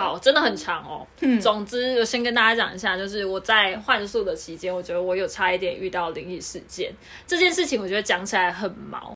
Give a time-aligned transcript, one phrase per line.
[0.00, 1.06] 好，真的很长哦。
[1.42, 6.90] 总之，我先跟大家讲一下，就是我在换宿的期间，我觉得我有差一点遇到灵异事件。
[7.26, 9.12] 这件事情，我觉得讲起来很毛。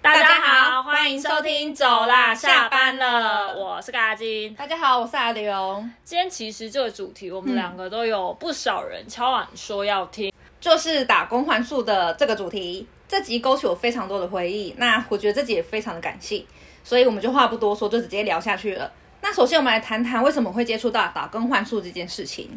[0.00, 4.54] 大家好，欢迎收听，走啦，下班了，我是嘎金。
[4.54, 5.84] 大家好，我是阿刘。
[6.04, 10.31] 今天其实这个主题，我们两个都有不少人敲碗说要听。
[10.62, 14.72] 就是打工换宿的这个主题，这集勾起我非常多的回忆。
[14.78, 16.46] 那我觉得这集也非常的感性，
[16.84, 18.92] 所以我们就话不多说，就直接聊下去了。
[19.22, 22.56] 那首先我们来谈谈为什么会接触到打工换宿这件事情。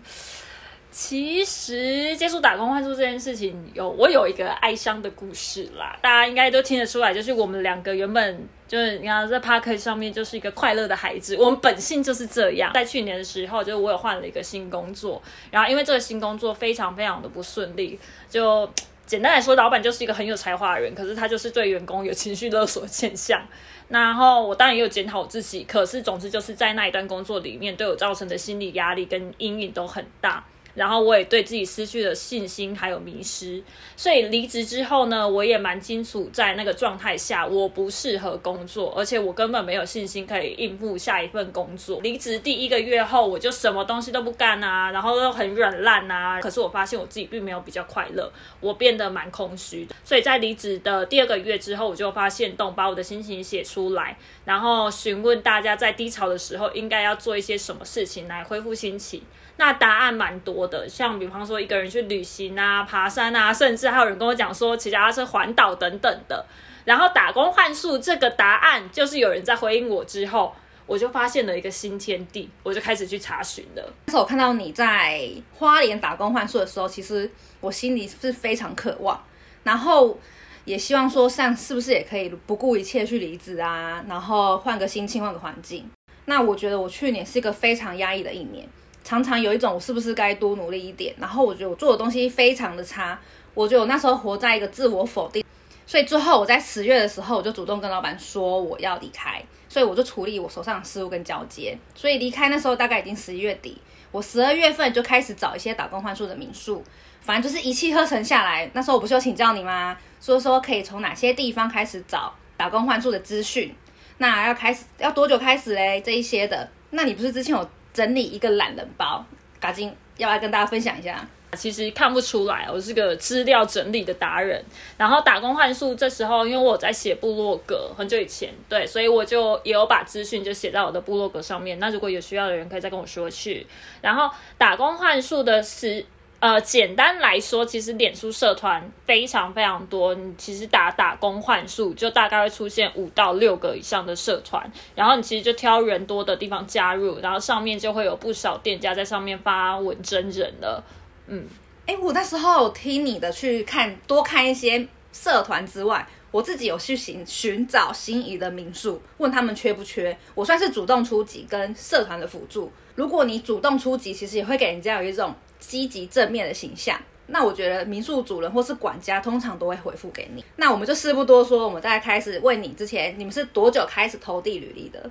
[0.98, 12.72] 其实接触打工换宿这件事情，有我有一个哀伤的故事啦，大家应该都听得出来，就是我们两个原本就是你看在 Park 上面就是一个快乐的孩子，我们本性就是这样。
[12.74, 18.72] 在去年的时候，就是我有换了一个新工作，然后因为这个新工作非常非常的不顺利，就
[19.06, 23.46] 简单来说，老板就是一个很有才华的人，可是他就是对员工有情绪勒索现象。
[23.90, 30.42] 然后我当然也有检讨我自己，可是总之就是在那一段工作里面，对我造成的心理压力跟阴影都很大。
[30.76, 33.64] 然后我也对自己失去了信心，还有迷失。
[33.96, 42.02] 所以离职之后呢，我也蛮清楚，在那个状态下，我不适合工作，而且我根本没有信心可以应付下一份工作。
[42.02, 46.40] 离职第一个月后，我就什么东西都不干啊，然后都很软烂啊。
[46.42, 49.88] 可是我发现我自己并没有比较快乐，我变得蛮空虚。
[50.04, 59.22] 所以在离职的第二个月之后，我就发现动，把我的心情写出来，然后询问大家在低潮的时候应该要做一些什么事情来恢复心情。
[59.58, 66.46] 那答案蛮多的，像比方说一个人去旅行啊、爬山啊，甚至还有人跟我讲说骑脚踏车环岛等等的。
[66.84, 70.54] 然后打工换宿这个答案，就是有人在回应我之后，
[70.86, 73.94] 我就发现了一个新天地，我就开始去查询了。
[74.06, 77.28] 但是我看到你在花莲打工换宿的时候，其实
[77.60, 79.20] 我心里是非常渴望，
[79.64, 80.20] 然后
[80.66, 85.90] 也希望说像是不是也可以不顾一切去离职啊，然后换个心情、换个环境。
[86.26, 88.68] 那我觉得我去年是一个非常压抑的一年。
[89.06, 93.18] 常常有一种我是不是该多努力一点，然后我觉得我做的东西非常的差，
[93.54, 95.46] 我觉得我那时候活在一个自我否定，
[95.86, 99.40] 所以最后我在十月的时候我就主动跟老板说我要离开，
[99.70, 103.80] 所以我就处理我手上的事务跟交接，所以离开那时候大概已经十一月底，
[104.12, 106.84] 我十二月份就开始找一些打工换宿的民宿，
[107.22, 109.96] 反正就是一气呵成下来，那时候我不是有请教你吗？
[110.20, 113.72] 说说可以从哪些地方开始找打工换宿的资讯，
[114.18, 116.02] 那要开始要多久开始嘞？
[116.04, 117.70] 这一些的，那你不是之前有？
[117.96, 119.26] 整理一个懒人包，
[119.60, 121.26] 嘎金要来跟大家分享一下。
[121.54, 124.62] 其实看不出来，我是个资料整理的达人。
[124.98, 131.80] 然后打工换宿这时候，因为我在写部落格，很久以前，对，所以我就也有把资讯就写在我的部落格上面。
[131.80, 133.66] 那如果有需要的人，可以再跟我说去。
[134.02, 136.06] 然后打工换宿的时。
[136.46, 140.14] 呃，简单来说，其实脸书社团非常非常多。
[140.14, 144.72] 你其实打打工换数，就大概会出现五到六个以上的社团。
[144.94, 150.84] 然后你其实就挑人多的地方加入，然后上面就会有不少店家在上面发文真人了。
[151.26, 151.48] 嗯，
[151.88, 160.16] 哎，我那时候听你的去看，多看一些社团之外，我自己有去寻寻找心仪的民宿，问他们缺不缺。
[160.36, 162.72] 我算是主动出击，跟社团的辅助。
[162.94, 165.34] 如果你主动出击，其实也会给人家有一种。
[165.68, 170.44] 积极正面的形象，那我觉得民宿主人或是管家通常都会回复给你。
[170.58, 175.10] 那我们就事不多说，我们在开始问你之前，你们是多久开始投递履历的？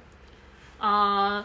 [0.79, 1.45] 啊，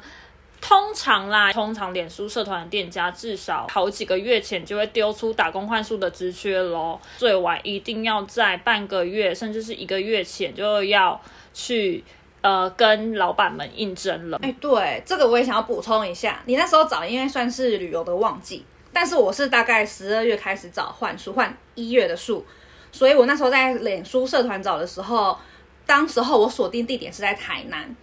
[0.61, 11.19] 通常啦，通常脸书社团的店家至少好几个月前就会丢出打工换宿的职缺喽，最晚一定要在半个月甚至是一个月前就要
[11.53, 12.03] 去
[12.41, 14.39] 呃跟老板们应征了。
[14.43, 18.65] 哎，对，这个我也想要补充一下，你那时候找，因为算是旅游的旺季。
[19.01, 22.45] 但是我是大概十二月开始找换书，换一月的书，
[22.91, 25.39] 所以我那时候在脸书社团找的时候，
[25.85, 27.95] 当时候我锁定地点是在台南。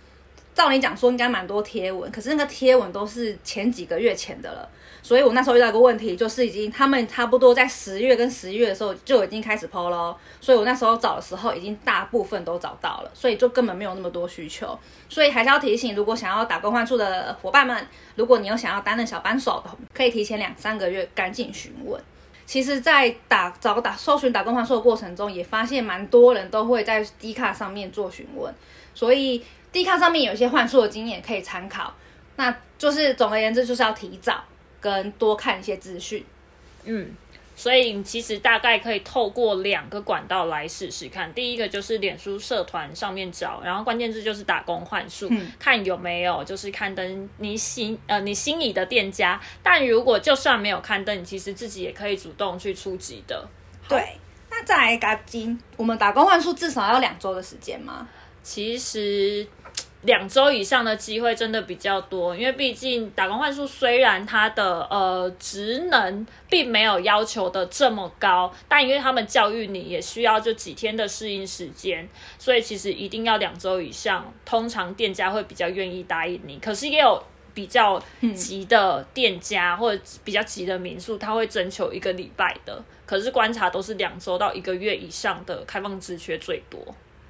[0.56, 4.66] 照你讲说应该蛮多贴文，可是那个贴文都是前几个月前的了，
[5.02, 14.76] 所以我那时候遇到一个问题，就是已经他们差不多在十月跟十一月的时候就已经开始抛喽，所以我那时候找的时候已经大部分都找到了，所以就根本没有那么多需求，
[15.10, 22.02] 所以还是要提醒，如果想要打工换宿的伙伴们，如果你有想要担任小帮手的，可以提前两三个月赶紧询问。
[22.46, 28.54] 其实，在打找打搜寻打工换宿的过程中，也发现蛮多人都会在 D 卡上面做询问，
[28.94, 29.44] 所以。
[29.76, 31.92] D 卡上面有一些换宿的经验可以参考，
[32.36, 34.42] 那就是总而言之就是要提早
[34.80, 36.24] 跟多看一些资讯。
[36.84, 37.14] 嗯，
[37.54, 41.30] 所以其实大概可以透过两个管道来试试看。
[41.34, 49.38] 第一个就是脸书社团上面找，然后关键字就是打工换宿，看有没有就是刊登你心呃你心仪的店家。
[49.62, 53.46] 但如果就算没有刊登，你其实自己也可以主动去出击的。
[53.86, 54.18] 对，
[54.48, 58.08] 那再来嘎金，我们打工换宿至少要两周的时间吗？
[58.42, 59.44] 其实
[60.02, 72.08] 两周以上的机会真的比较多，因为毕竟打工换宿虽然它的呃职能并没有要求的这么高，但因为他们教育你也需要就几天的适应时间，
[72.38, 76.58] 所以其实一定要两周以上，通常店家会比较愿意答应你。
[76.58, 77.20] 可是也有
[77.52, 78.00] 比较
[78.34, 86.78] 急的店家或者比较急的民宿，他会征求一个礼拜的，可是观察都是两周到一个月以上的开放职缺最多。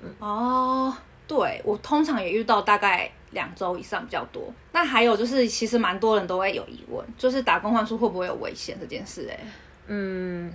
[0.03, 0.95] 嗯哦，
[1.27, 4.53] 对我通常也遇到大概两周以上比较多。
[4.73, 9.39] 那还有就是，其实蛮多人都会有疑问，就是打工换宿会不会有危险这件事、哎，
[9.87, 10.53] 嗯，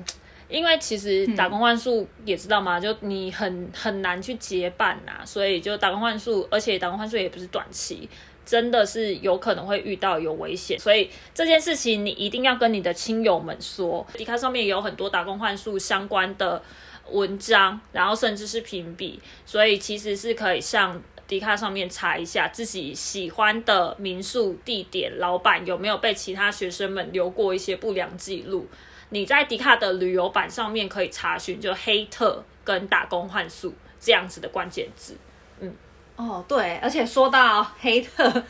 [0.48, 8.10] 因为其实打工换宿也知道嘛，就你很很难去结伴呐、所以就打工换宿，而且打工换宿也不是短期。
[8.44, 14.06] 真的是有可能会遇到有危险，所以这件事情你一定要跟你的亲友们说。
[14.14, 16.62] 迪卡上面也有很多打工换宿相关的
[17.12, 28.68] 文章，然后甚至是评比，所以其实是可以上迪卡上面查一下自己喜欢的民宿地点，老板有没有被其他学生们留过一些不良记录。
[29.10, 35.18] 你在迪卡的旅游版上面可以查询，就黑特跟打工换宿这样子的关键字。
[35.60, 35.74] 嗯
[36.16, 38.44] 哦，对，而且说到黑特，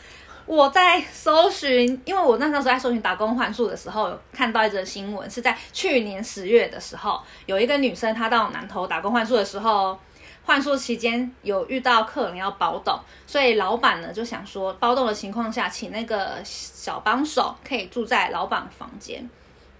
[0.45, 9.97] 我在搜寻，因为我那时候在搜寻打工换宿的时候，有看到一则新闻，是在去年十月的时候，有一个女生她到南投打工换宿的时候，
[10.43, 19.29] 换宿期间有遇到客人要包栋，所以老板呢就想说，包栋的情况下，请那个小帮手可以住在老板房间。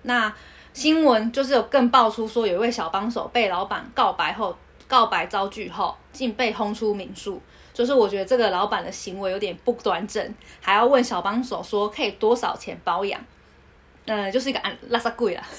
[0.04, 0.34] 那
[0.74, 4.56] 新闻就是有更爆出说，有一位小帮手被老板告白后，
[4.88, 7.42] 告白遭拒后，竟被轰出民宿。
[7.74, 13.20] 就是我觉得这个老板的行为有点不端正，还要问小帮手说可以多少钱包养，
[14.06, 15.44] 呃，就是一个安拉萨贵啦。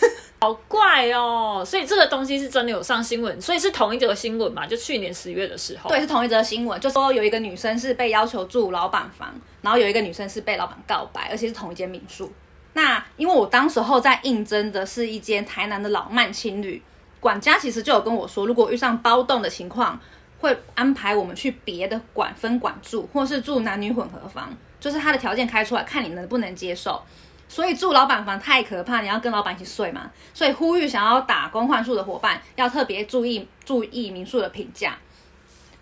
[0.43, 4.67] 好怪哦，所以这个东西是真的有上新闻，所以是同一则新闻嘛？
[4.67, 12.33] 就去年十月的时候，对，是同一则新闻，就说有一个女生是被要求住老板房，然后有一个女生是被老板告白，而且是同一间民宿。
[12.73, 16.83] 那因为我当时候在应征的是一间台南的老曼青旅，
[17.21, 20.01] 管家其实就有跟我说，如果遇上包栋的情况，
[20.43, 27.01] 会安排我们去别的管分管住，或是住男女混合房，就是他的条件开出来，看你能不能接受。
[27.49, 30.11] 所以住老板房太可怕，你要跟老板一起睡嘛。
[30.35, 34.99] 所以呼吁想要打工换宿的伙伴，要特别注意注意民宿的评价，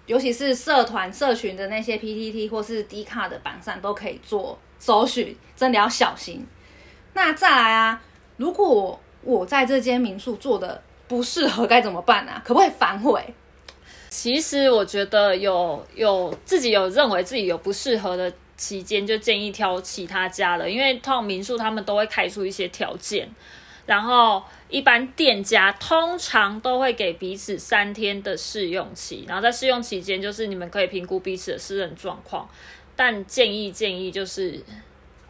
[0.05, 6.47] 尤其是社团社群的那些 PTT 或是 D 卡的榜上都可以做搜寻，真的要小心。
[7.15, 8.03] 那再来啊，
[8.37, 12.43] 如果我在这间民宿做的不适合，该怎么办啊？
[12.45, 13.35] 可不可以反悔？
[14.11, 23.27] 其实我觉得有有自己有认为自己有不适合的期间，就建议挑其他家了，因为通常民宿他们都会开出一些条件，
[23.87, 32.47] 然后一般店家通常都会给彼此三天的试用期，然后在试用期间就是你们可以评估彼此的私人状况，
[32.95, 34.63] 但建议建议就是。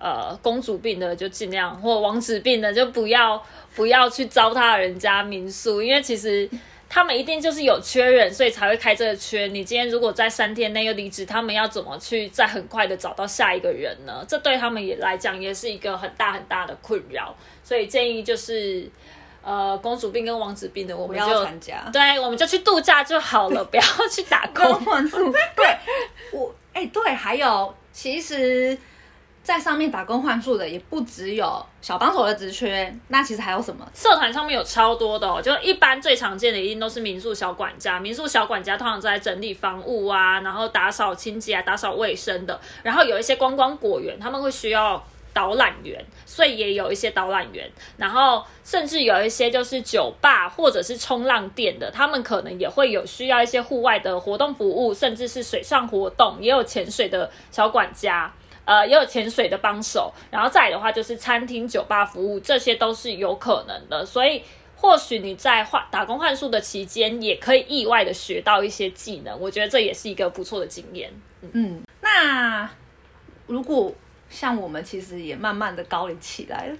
[0.02, 3.44] 呃，公主病的就尽量，或王子病的就不要
[3.76, 6.48] 不要去糟蹋人家民宿，因为其实
[6.92, 9.46] 他们一定就是有缺人，所以才会开这个缺。
[9.46, 14.24] 你今天如果在三天内又离职，他们要怎么去再很快的找到下一个人呢？
[14.26, 17.32] 这对他们也来讲也是一个很大很大的困扰。
[17.62, 18.90] 所以建议就是，
[19.40, 21.88] 呃，公主病跟王子病的，我们要参加。
[21.92, 24.84] 对，我们就去度假就好了， 不要去打工。
[25.54, 25.64] 对
[26.32, 28.76] 我，哎、对，还有，其实，
[29.42, 33.84] 在上面打工换宿的也不只有小帮手的职缺，那其实还有什么？
[33.94, 42.60] 社团上面有超多的，就一般最常见的一定都是民宿小管家，民宿小管家通常在整理房屋啊，然后打扫清洁啊，打扫卫生的。
[42.82, 47.68] 然后有一些观光果园，他们会需要导览员，所以也有一些导览员。
[47.96, 58.30] 然后甚至有一些就是酒吧或者是冲浪店的，他们可能也会有需要一些户外的活动服务，甚至是水上活动，也有潜水的小管家。
[58.64, 64.06] 呃，也有潜水的帮手，然后再来的话就是餐厅、酒吧服务，这些都是有可能的。
[64.06, 64.42] 所以
[64.76, 71.10] 或许你在换打工换宿的期间，也可以意外的学到一些技能，我觉得这也是一个不错的经验。
[71.52, 72.70] 嗯，那
[73.46, 73.92] 如果
[74.28, 76.76] 像我们其实也慢慢的高龄起来了，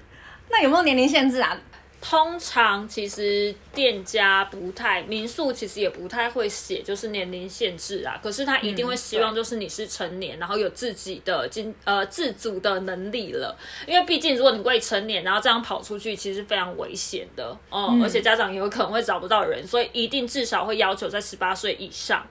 [0.49, 1.59] 那有没有年龄限制啊？
[2.00, 13.54] 通常其实店家不太，民宿其实也不太会写就是年龄限制啊，可是他一定会希望就是你是成年，然后有自己的经呃自主的能力了，
[13.87, 22.26] 因为毕竟如果你未成年，然后这样跑出去，其实非常危险的，嗯，而且家长也有可能会找不到人，所以一定至少会要求在十八岁以上。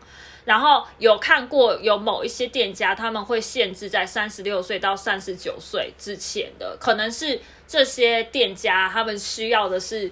[0.45, 10.11] 然后有看过有某一些店家，他们会限制在三十六岁到三十九岁之前的，可能是这些店家他们需要的是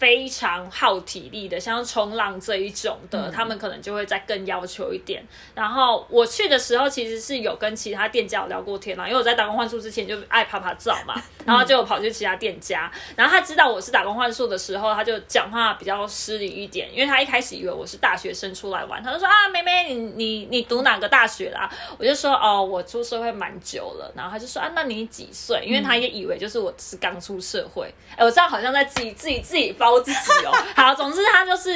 [0.00, 5.22] 非常耗体力的，像冲浪这一种的，他们可能就会再更要求一点。
[5.54, 11.14] 然后我去的时候，其实是有跟其他店家有聊过天啦，因为我在打工换宿之前就爱拍拍照嘛，
[11.44, 12.90] 然后就跑去其他店家。
[13.14, 21.70] 然后他知道我是打工换宿的时候，他就讲话比较失礼一点，因为他一开始以为我是大学生出来玩，他就说啊，妹妹，你你你读哪个大学啦？
[21.98, 24.10] 我就说哦，我出社会蛮久了。
[24.16, 25.62] 然后他就说啊，那你几岁？
[25.66, 27.92] 因为他也以为就是我是刚出社会。
[28.16, 30.52] 哎，我这样好像在自己自己自己包自己哦。
[30.76, 31.74] 好，总之他就是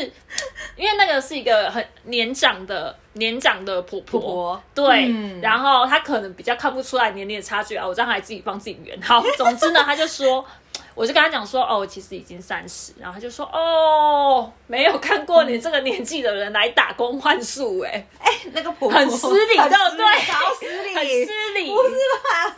[0.76, 7.86] 因为那个是一个很年长的年长的婆婆，对，然后她可能比较看不出来年龄的差距啊。
[7.86, 9.00] 我这样还自己帮自己圆。
[9.00, 10.44] 好，总之呢，他就说。
[10.96, 20.06] 我就跟他讲说，哦，其实已经三十，然后他就说，哦，没有看过你这个年纪的人来打工换宿，哎，哎，那个婆婆很失礼，对不对？
[20.30, 22.54] 好失礼，很失礼，不是吧？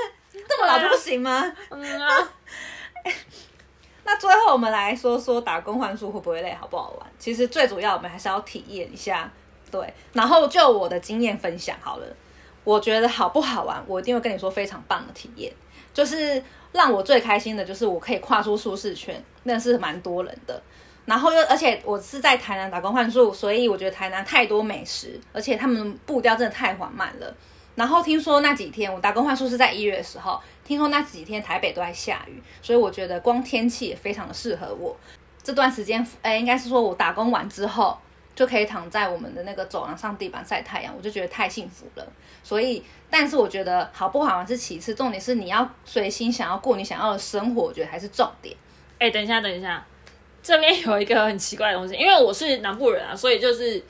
[0.47, 1.51] 这么老就不行吗？
[1.71, 2.29] 嗯啊。
[4.07, 7.07] 那最后我们来说说打工换宿会不会累，好不好玩？
[7.19, 9.31] 其实最主要我们还是要体验一下，
[9.71, 9.93] 对。
[10.15, 12.07] 然后就我的经验分享好了，
[12.65, 15.53] 我觉得好不好玩，我一定会跟你说非常棒的体验，
[15.93, 16.43] 就是。
[16.73, 20.63] 让我最开心的就是我可以跨出舒适圈，那是蛮多人的。
[21.07, 27.35] 然后又而且我是在台南打工换宿，所以我觉得台南太多美食，而且他们步调真的太缓慢了。
[27.77, 34.97] 然后听说那几天我打工换宿是在一月的时候，听说那几天台北都在下雨，所以我觉得光天气也非常的适合我。
[35.45, 37.97] 这段时间，哎，应该是说我打工完之后。
[38.35, 42.07] 就可以躺在我们的那个走廊上地板晒太阳，我就觉得太幸福了。
[42.43, 48.55] 所以，但是我觉得好不好玩是其次，重点是你要随心想要过你想要的生活，我觉得还是重点。
[48.99, 49.83] 哎，等一下，等一下，
[50.43, 53.83] 这边有一个很奇怪的东西，因为我是南部人啊，所以就是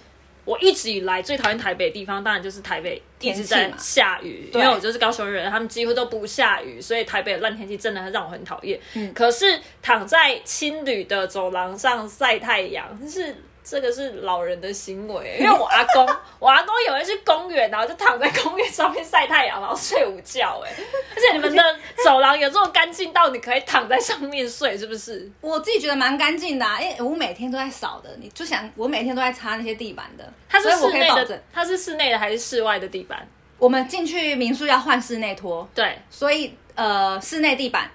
[0.47, 4.49] 我一直以来最讨厌台北的地方，当然就是台北一直在下雨。
[4.55, 8.81] 因为我就是高雄人，他们几乎都不下雨，所以台北的烂天气真的让我很讨厌。
[8.95, 13.37] 嗯，可是躺在青旅的走廊上晒太阳，就是。
[13.68, 16.08] 这个是老人的行为，因为我阿公，
[16.38, 20.62] 我阿公有人去公园，然后就躺在公园上面晒太阳，然后睡午觉。
[20.64, 20.70] 哎，
[21.16, 21.62] 而且你们的
[22.04, 25.28] 走廊有这么干净到你可以躺在上面睡，是不是？
[25.40, 28.11] 我自己觉得蛮干净的，因为我每天都在扫的。
[28.20, 30.32] 你就想，我每天都在擦那些地板的。
[30.49, 33.26] 它是室内的，它是室内的还是室外的地板？
[33.58, 37.90] 我们进去民宿要换室内拖，对，所以呃，室内地板。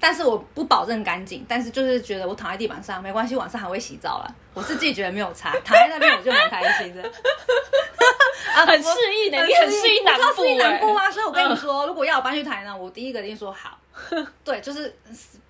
[0.00, 4.34] 但是我不保证干净，但是就是觉得我躺在地板上没关系，晚上还会洗澡了。
[4.52, 7.02] 我是自己觉得没有差， 躺在那边我就蛮开心的，
[8.54, 11.10] 啊，很适应的，你很适应南部，南部啊。
[11.10, 13.78] 所以我跟你说，如果要我搬去台南，我第一个一定说好。
[14.44, 14.94] 对，就是，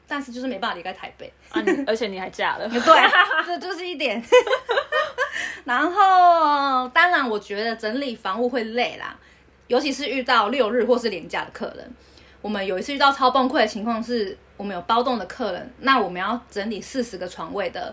[0.07, 2.81] 但是就是没办法离开台北啊你，而且你还嫁了，对，
[3.47, 4.23] 这就是一点。
[5.65, 9.17] 然后，当然我觉得整理房屋会累啦，
[9.67, 11.91] 尤其是遇到六日或是廉价的客人。
[12.45, 14.37] 我们有一次遇到超崩溃的情况是。
[14.57, 17.93] 我们有包栋的客人，那我们要整理四十个床位的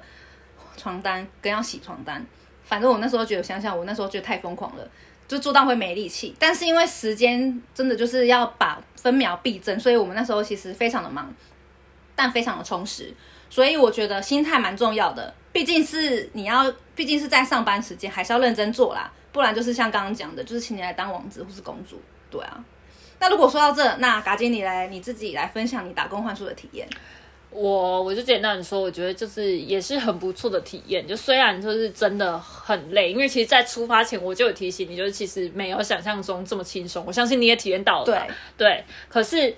[0.77, 2.23] 床单，跟要洗床单。
[2.63, 4.87] 反正我那时候觉得，想想我那时候觉得太疯狂了，
[5.27, 6.35] 就做到会没力气。
[6.37, 11.33] 但是因为时间真的就是要把分秒必争，所以我们那时候其实非常的忙，
[12.15, 13.11] 但非常的充实。
[13.49, 22.63] 所以我觉得心态蛮重要的，毕竟是你要，毕竟是在上班时间，还是要认真做啦，不然就是像刚刚讲的，就是请你来当王子或是公主，对啊。
[23.21, 26.87] 那如果说到这，那嘎金你来你自己来分享你打工换宿的体验。
[27.51, 31.05] 我我就简单的说，我觉得就是也是很不错的体验。
[31.05, 37.03] 就虽然就是真的很累，因为其实，在出发前我就有提醒你，就是其实没有想象中这么轻松。
[37.05, 38.05] 我相信你也体验到了。
[38.05, 38.17] 对
[38.57, 39.55] 对，可是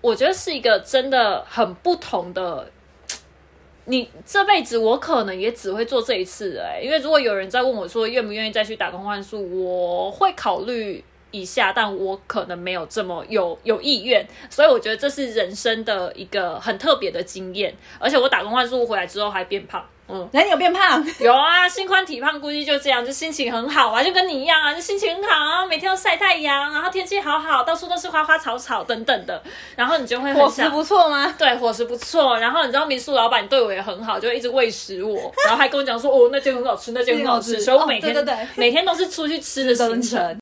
[0.00, 2.70] 我觉得是一个真的很不同的。
[3.86, 11.02] 你这辈子我可能也只会做这一次哎，因为如果有人在问我说愿不愿意再去打工换宿，我会考虑。
[11.30, 17.74] 一下，但我可能没有这么有有意愿，所以我觉得这是人生的一个很特别的经验。
[17.98, 21.04] 而且我打工换宿回来之后还变胖，嗯，那你有变胖？
[21.20, 29.40] 有啊，心宽体胖，估计就这样，就心情很好啊，就跟你一样啊，就心情很好，每天都晒太阳，然后天气好好，到处都是花花草草等等的，
[29.76, 31.34] 然后你就会伙食不错吗？
[31.38, 32.38] 对，伙食不错。
[32.38, 40.40] 然后你知道民宿老板对我也很好，就一直喂食我，然后还跟我讲说，哦，那间很好吃，那间很好吃， 所以我每天对对对，每天都是出去吃的行程。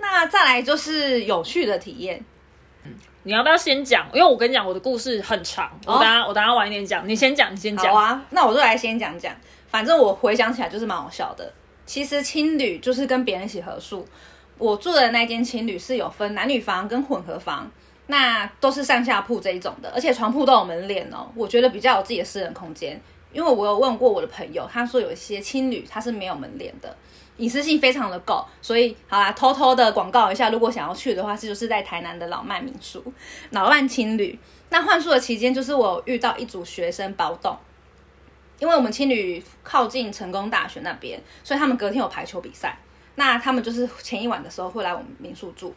[0.00, 2.24] 那再来就是有趣的体验，
[3.24, 4.08] 你要不要先讲？
[4.14, 7.92] 因为我跟你讲，我的故事很长，我等下我等下晚一点讲，你先讲，你先讲。
[7.92, 9.34] 好啊，那我就来先讲讲。
[9.68, 11.52] 反正我回想起来就是蛮好笑的。
[11.86, 14.06] 其实青旅就是跟别人一起合宿，
[14.58, 17.70] 我住的那间青旅是有分男女房跟混合房，
[18.06, 21.30] 那都是上下铺这一种的，而且床铺都有门帘哦。
[21.34, 23.00] 我觉得比较有自己的私人空间，
[23.32, 26.96] 因为我有问过我的朋友，他说有一些青旅它是没有门帘的。
[27.40, 33.02] 隐私性非常的够，所以好啦，偷偷的广告一下，如果想要去的话，这就是在台南的老曼民宿、
[33.50, 34.38] 老曼青旅。
[34.68, 37.56] 那换宿的期间，就是我遇到一组学生包栋，
[38.60, 42.78] 因为我们青旅靠近成功大学那边，所以他们隔天有排球比赛。
[43.16, 45.74] 那他们就是前一晚的时候会来我们民宿住，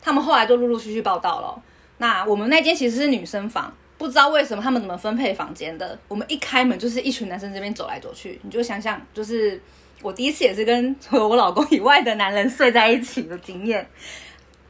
[0.00, 1.62] 他们后来就陆陆续续报道了。
[1.98, 5.98] 那我们那间其实是女生房，不知道为什么他们怎么分配房间的。
[6.08, 9.60] 我们一开门就是一群男生这边走来走去，你就想想，就是
[10.02, 13.88] 我第一次也是跟除了我老公以外的男人睡在一起的经验。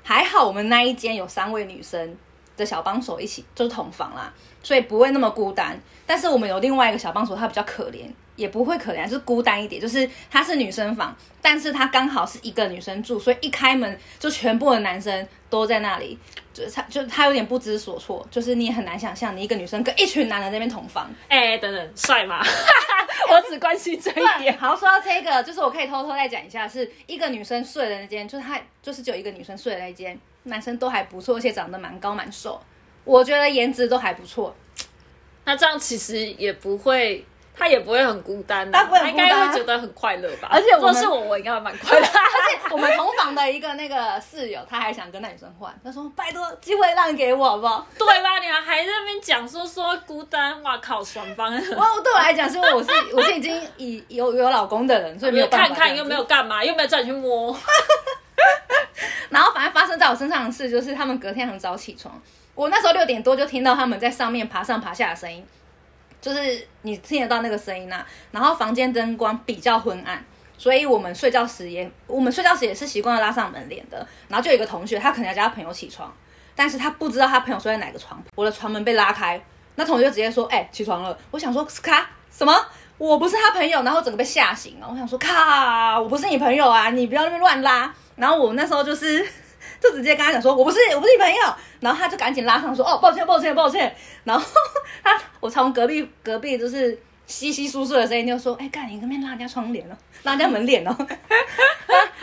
[0.02, 2.16] 还好我们那一间有三位女生
[2.56, 5.80] 的小帮手一起，就是同房啦，所以不会那么孤单。
[6.06, 8.06] 但是我们有另外一个小帮手，他比较可怜。
[8.36, 9.80] 也不会可怜，就是孤单一点。
[9.80, 16.18] 就是她是女生房，但是她刚好是一个女生住，所以一开门就全部的男生都在那里，
[16.52, 18.26] 就她就她有点不知所措。
[18.30, 21.08] 就是你也很难想象，你一个女生跟一群男人那边同房。
[21.28, 22.42] 哎，等等，帅吗？
[23.30, 24.56] 我只关心这一点。
[24.58, 32.60] 好，说到这个，就是我可以偷偷再讲一下，是一个女生睡的那间，就是她就是只有一个女生睡的那间，男生都还不错，而且长得蛮高蛮瘦，
[33.04, 34.54] 我觉得颜值都还不错。
[35.44, 37.24] 那这样其实也不会。
[37.56, 40.48] 他也不会很孤单，他应该会觉得很快乐吧。
[40.50, 42.04] 而且我是我，我应该会蛮快乐。
[42.04, 42.10] 而
[42.50, 48.38] 且我们同房的一个那个室友，他还想跟那女生换，他说：“拜托，机会让给我好不好？”对吧？
[48.40, 51.52] 你还在那边讲说说孤单，哇靠，双方。
[51.54, 57.56] 我对我来讲，是因为我是我是已经已有有老公的人，所以没有看看又没有干嘛，又没有叫你去摸。
[59.30, 62.20] 然后反正发生在我身上的事，就是他们隔天很早起床，
[62.54, 65.46] 我那时候六点多就听到他们在上面爬上爬下的声音。
[66.24, 70.24] 就是你听得到那个声音呐，然后房间灯光比较昏暗，
[70.56, 73.98] 所以我们睡觉时也我们睡觉时也是习惯拉上门帘的。
[74.28, 76.10] 然后就有一个同学，他可能要叫他朋友起床，
[76.56, 79.38] 但是他不知道他朋友睡在哪个床，我的床门被拉开，
[79.74, 82.54] 那同学就直接说：“哎，起床了。”我想说咔什么？
[82.96, 84.88] 我不是他朋友，然后整个被吓醒了。
[84.90, 87.94] 我想说咔，我不是你朋友啊，你不要那边乱拉。
[88.16, 89.26] 然后我那时候就是。
[89.84, 91.36] 就直接跟他讲说，我不是，我不是你朋友。
[91.80, 93.94] 然后他就赶紧拉上说，哦，抱歉，抱歉，抱歉。
[94.24, 94.44] 然后
[95.04, 100.96] 他，我从隔壁隔壁就是稀稀疏疏的声音就说，哎，干你那边拉人家窗帘了，拉人家门帘哦。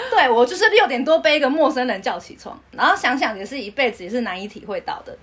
[0.09, 5.15] 对我就是六点多被一个陌生人叫起床，然后想想也是一辈子也是难以体会到的。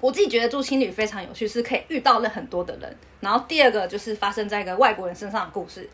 [0.00, 2.96] 我自己觉得住青旅非常有趣，是可以遇到了很多的人。
[3.20, 5.88] 然后第二个就是发生在一个外国人身上的故事。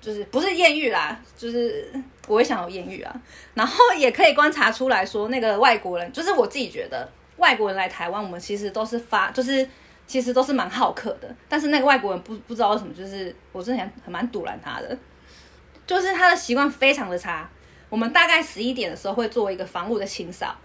[0.00, 1.92] 就是不是艳遇啦，就是
[2.26, 3.14] 我也想有艳遇啊，
[3.54, 9.68] 然后也可以观察出来说，那个外国人，就是我自己觉得外国人来台湾，我们其实都是发，就是
[10.06, 14.96] 其实都是蛮好客的，但是那个外国人不不知道为什么，就是我之前很蛮堵拦他的，
[15.86, 17.48] 就是他的习惯非常的差，
[17.88, 20.56] 我们大概十一点的时候会做一个房屋的清扫。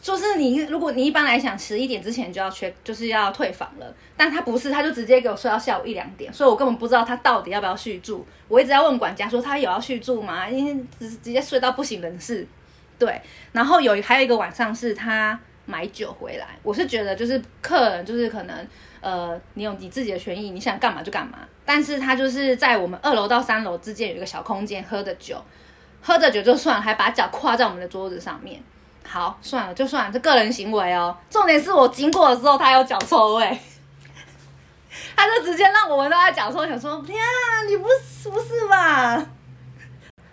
[0.00, 8.26] 就是你，如果你一般来讲十一点之前就要缺，就是要退房了，但他不是，他就直接给我睡到下午一两点，所以我根本不知道他到底要不要续住。
[8.48, 10.48] 我一直在问管家说他有要续住吗？
[10.48, 12.46] 因为直直接睡到不省人事。
[12.98, 13.20] 对，
[13.52, 18.66] 然后有还有一个晚上是他买酒回来，我是觉得就是客人就是可能
[19.00, 25.36] 呃你有你自己的权益，你想干嘛就干嘛，但是他就是在我们二楼到三楼之间有一个小空间喝的酒，
[26.00, 28.62] 喝着酒就算了，还把脚跨在我们的桌子上面。
[29.06, 31.16] 好，算了，就算了，这个人行为哦。
[31.28, 33.60] 重点是我经过的时候，他有脚臭味，
[35.14, 39.26] 他就直接让我闻到他脚臭，想说天啊，你不是不是吧？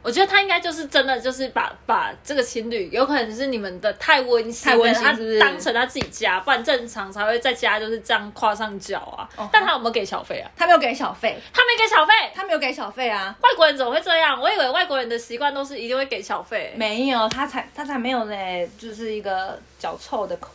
[0.02, 5.12] 我觉得他应该就是真的，就是把把这个情侣，有可能是你们的太温馨，太温馨，他
[5.46, 9.28] 当成他自己家，不然正常才会在家就是这样跨上脚啊。
[9.52, 10.50] 但他有没有给小费啊？
[10.56, 13.36] 他没有给小费，他没给小费，他没有给小费啊！
[13.42, 14.40] 外国人怎么会这样？
[14.40, 20.50] 我以为外国人的习惯都是一定会给小费，没有，他才他才没有嘞，就是一个脚臭的口，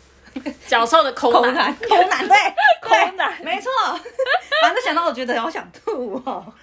[0.67, 2.37] 脚臭的抠男，抠男对，
[2.81, 3.71] 抠男，没错。
[4.63, 6.45] 反正想到我觉得好想吐哦。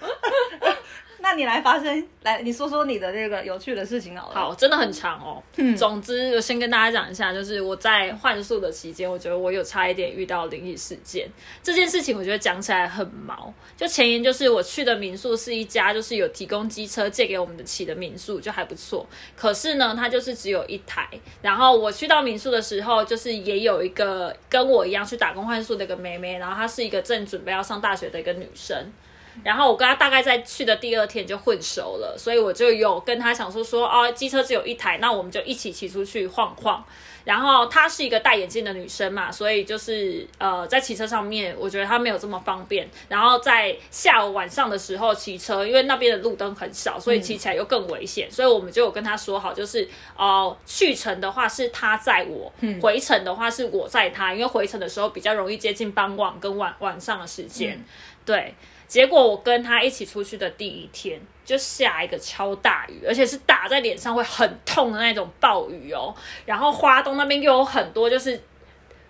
[1.22, 4.34] 那你来发生，来你说说你的那个有趣的事情好了。
[4.34, 5.40] 好，真的很长哦。
[5.56, 11.28] 嗯，总之我先跟大家讲一下，就是我在换宿的期间，我觉得我有差一点遇到灵异事件。
[11.62, 13.54] 这件事情我觉得讲起来很毛。
[13.76, 19.06] 就前言就是我去的民宿是一家就是有提供机车借给我们的起的民宿，就还不错。
[19.36, 21.08] 可是呢，它就是只有一台。
[21.40, 28.92] 然后我去到民宿的时候，就是也有一个跟我一样去打工换宿的一个妹妹，然后她是一个正准备要上大学的一个女生。
[29.42, 36.84] 然后我跟他大概在去的第二天就混熟了，所以我就有跟他想说说哦，机车只有一台，那我们就一起骑出去晃晃。
[37.24, 42.88] 然后她是一个戴眼镜的女生嘛，所以就是呃在骑车上面，我觉得她没有这么方便。
[43.08, 48.28] 然后在下午晚上的时候骑车，因为那边的路灯很少，所以骑起来又更危险。
[48.28, 57.80] 所以我们就有跟他说好，就是哦去程的话是她载我，回程的话是我载她，因为回程的时候比较容易接近傍晚跟晚晚上的时间，
[58.24, 58.52] 对。
[58.92, 66.14] 结果我跟他一起出去的第一天，就下一个超大雨，而且是打在脸上会很痛的那种暴雨哦。
[66.44, 68.38] 然后花东那边又有很多就是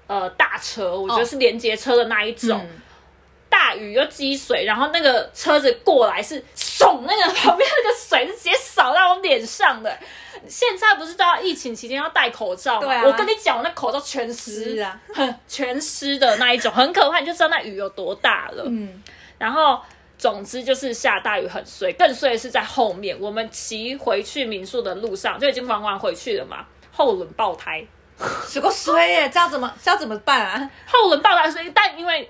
[0.07, 2.65] 呃大车，我觉得是连接车的那一种
[3.51, 9.97] 大大雨又积水，然后那个车子过来是送那个旁边那个水是直接扫到我脸上的。
[10.49, 12.89] 现在不是都要疫情期间要戴口罩吗？
[12.89, 18.65] 对啊我跟你讲，我那口罩全湿是啊，很全湿的那一种，很可怕，你就知道那雨有多大了。
[18.67, 19.03] 嗯，
[19.43, 19.81] 然后
[20.17, 27.85] 总之就是下大雨很衰，更衰的是在后面，我们骑回去民宿的路上就已经玩完回去了嘛，后轮爆胎，
[28.47, 30.71] 是个衰耶，这样怎么这样怎么办啊？
[30.87, 32.29] 后轮爆胎，所以但因为。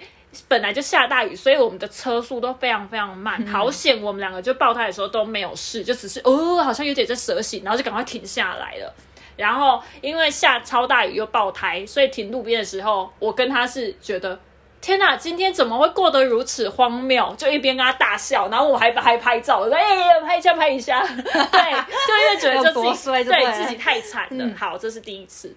[0.49, 3.47] 本来就下大雨，所以我们的车速都非常非常慢。
[3.47, 8.95] 好险，我们两个就爆胎的时候都没有事，就只是哦，好像有点在蛇行，然后就赶快停下来了。
[9.37, 14.41] 然后因为下超大雨又爆胎，所以停路边的时候，我跟他是觉得
[14.83, 17.33] 天哪，今天怎么会过得如此荒谬？
[17.39, 24.45] 就一边跟他大笑，然后我还还拍照，我说哎、拍一下拍一下，对，就因为觉得就自己 对自己太惨了。
[24.45, 25.55] 嗯好，这是第一次。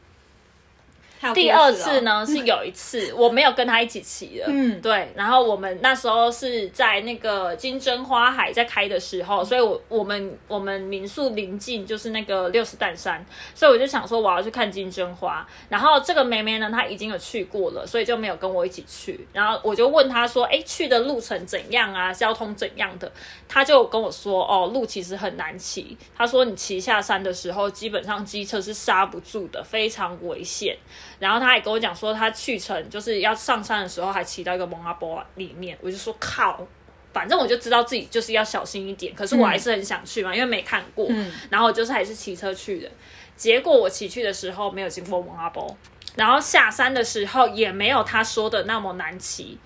[1.34, 2.02] 第二哦次？
[2.02, 22.14] 呢 是有一次我没有跟他一起骑的，嗯对，然后我们那时候是在那个金针花海在开的时候，所以我我们我们民宿临近就是那个六十担山，所以我就想说我要去看金针花，然后这个妹妹呢她已经有去过了，所以就没有跟我一起去，然后我就问她说，哎，去的路程怎样啊？
[22.14, 23.12] 交通怎样的？
[23.48, 30.78] 她就跟我说，哦，路其实很难骑，她说你骑下山的时候，基本上机车是刹不住的，非常危险。
[31.26, 36.64] 然后他也跟我讲说，他去程就是要上山的时候，还骑到一个蒙阿波里面，我就说靠，
[37.12, 42.92] 反正我就知道自己就是要小心一点，可是我还是很想去嘛，因为没看过，嗯然后我就是还是骑车去的。
[43.36, 45.76] 结果我骑去的时候没有经过蒙阿波，
[46.16, 49.58] 然后下山的时候也没有他说的那么难骑，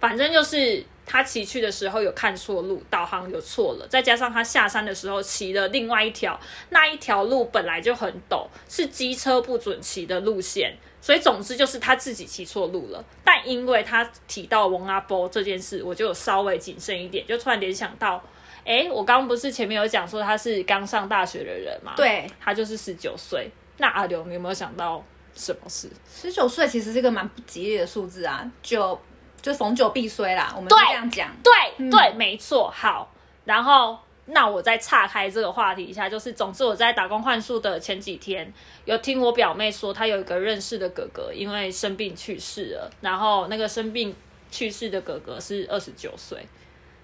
[0.00, 6.38] 反正就是他骑去的时候有看错路，导航有错了，再加上他下山的时候骑了另外一条，
[6.70, 13.04] 那一条路本来就很陡，是机车不准骑的路线，所以总之就是他自己骑错路了。
[13.24, 18.22] 但因为他提到翁阿波这件事，我就有稍微谨慎一点，就突然联想到。
[18.66, 21.92] 哎，我刚刚不是前面有讲说他是刚上大学的人嘛？
[21.94, 23.50] 对，他就是十九岁。
[23.76, 25.90] 那阿刘，你有没有想到什么事？
[26.10, 28.98] 十九岁其实是一个蛮不吉利的数字啊，九
[29.44, 31.28] 就逢九必衰啦，我们这样讲。
[31.42, 32.72] 对对，没错。
[32.74, 33.12] 好，
[33.44, 38.50] 然后那我再岔开这个话题一下，就是总之我在打工换宿的前几天，
[38.86, 44.16] 有听我表妹说，她有一个认识的哥哥因为生病去世了，然后那个生病
[44.50, 46.38] 去世的哥哥是二十九岁，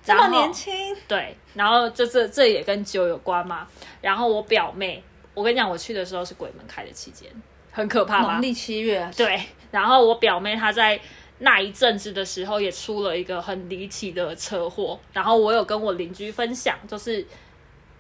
[0.02, 3.68] 这么年轻，对，然后这这这也跟酒有关嘛。
[4.00, 7.28] 然后我表妹，我跟你讲，我去的时候是鬼门开的期间，
[7.70, 8.40] 很可怕吧农？
[8.40, 9.38] 历七月，对，
[9.70, 10.98] 然后我表妹她在
[11.40, 17.26] 那一阵子的时候也出了一个很离奇的车祸，然后我有跟我邻居分享，就是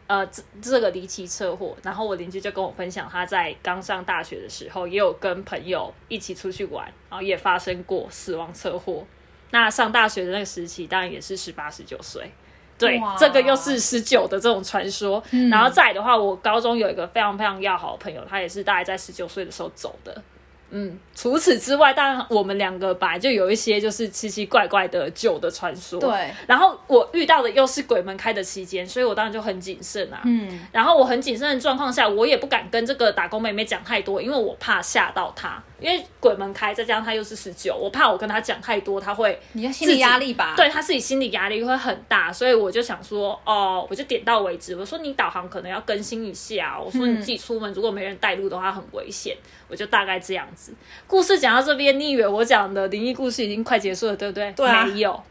[0.06, 9.04] 呃这这个离奇车祸，然后我邻居就跟我分享，他在刚上大学的时候也有跟朋友一起出去玩，然后也发生过死亡车祸。
[9.50, 12.30] 那上大学的那个时期，当然也是十八、十九岁。
[12.78, 15.22] 对，这个又是十九的这种传说。
[15.50, 20.22] 然后再的话，我高中有一个非常非常要好的朋友，他也是大概在十九岁的时候走的。
[20.70, 26.00] 嗯，除此之外，当然我们两个本来就有一些就是奇奇怪怪的酒的传说。
[26.00, 30.20] 对，然后我遇到的又是鬼门开的期间，所以我当然就很谨慎啊。
[30.24, 35.62] 嗯，然后我很谨慎的状况下，我也不敢跟这个打工妹妹讲太多，因为我怕吓到她。
[35.80, 40.52] 因为鬼门开，再加上她又是十九，我怕我跟她讲太多，她会你要心理压力吧？
[40.54, 44.76] 对她自己心理压力会很大，所以我就想说，哦，我就点到为止。
[44.76, 49.34] 我说你导航可能要更新一下，我说你自己出门如果没人带路的话很危险，
[49.70, 50.74] 我就大概这样子。
[51.06, 54.52] 故事讲到这边，你以为我讲的灵异故事已经快结束了，对不对？
[54.52, 55.22] 对啊没有，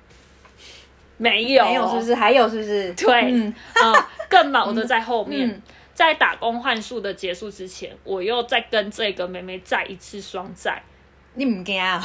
[1.18, 2.16] 没有，没有是不是？
[2.16, 2.94] 还有是不是？
[2.98, 3.94] 对，嗯呃，
[4.30, 5.48] 更毛的在后面。
[5.48, 5.62] 嗯
[6.00, 10.82] 在打工换宿的结束之前，我又再跟这个妹妹再一次双载，
[11.34, 12.02] 你唔惊啊？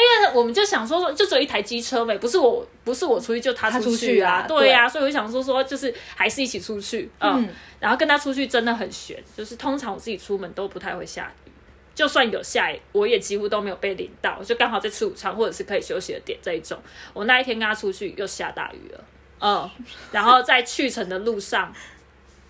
[0.00, 4.44] 因为我们就想说说，就只有一台机车呗，不是我，不是我出去就她她出出去啊。
[4.48, 7.48] 对呀、所以我就想说说，就是还是一起出去，嗯，嗯。
[7.80, 11.50] 然后跟他出去真的很悬，就是通常我自己出门都不太会下雨，
[11.94, 16.78] 就算有下雨，我也几乎都没有被淋到，就刚好在吃午餐或者是可以休息的点这一种。
[17.12, 19.04] 我那一天跟他出去又下大雨了，
[19.40, 19.70] 嗯，
[20.12, 21.72] 然后在去程的路上，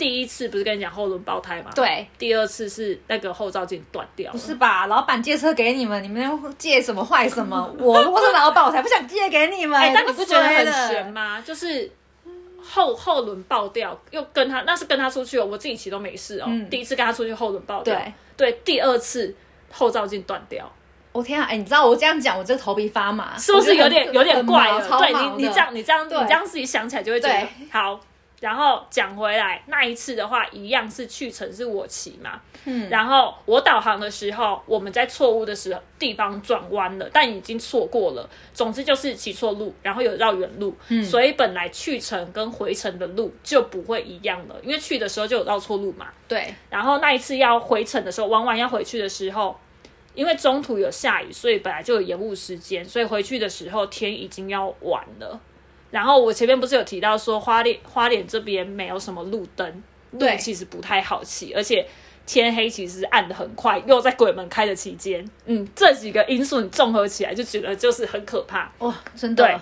[0.03, 4.87] 第一次不是跟你讲后轮爆胎吗？，对，第二次是那个后照镜断掉了，不是吧？
[4.89, 7.57] 老板借车给你们，你们要借什么坏什么？
[7.79, 9.79] 我如果是老板，我才不想借给你们。
[9.79, 10.89] 哎、但你不觉得很？
[10.89, 11.41] 悬吗？
[11.41, 11.89] 就是
[12.61, 16.47] 后后轮爆掉，又跟他那是跟他出去哦，我自己骑都没事哦。
[16.49, 19.33] 嗯第一次跟他出去后轮爆掉，对对，第二次
[19.71, 20.69] 后照镜断掉，
[21.13, 21.47] 我天啊！
[21.49, 24.99] 哎，你知道我这样讲，我这头皮发麻，是不是有点有点怪了？
[24.99, 28.01] 对你你这样你这样你这样自己想起来就会觉得好。
[28.43, 38.29] 然后讲回来，那一次的话，一样是去程是我骑嘛，嗯，然后我导航的时候，我们在错误的时候地方转弯了，但已经错过了。
[38.53, 46.09] 总之就是骑错路，然后有绕远路，嗯所以本来去程跟回程的路就不会一样了，因为去的时候就有绕错路嘛。
[46.27, 49.57] 对，然后那一次要回程的时候，往往要回去的时候，
[50.17, 55.39] 因为中途有下雨，所以本来就有延误时间，所以回去的时候天已经要晚了。
[55.93, 61.87] 然后我前面不是有提到说花莲花莲这边没有什么路灯，路对其实不太好骑，而且
[62.27, 68.73] 天黑其实暗的很快，又在鬼门开的期间，嗯，这几个因素你综合起来就觉得就是很可怕。
[68.79, 69.61] 哇，真对的，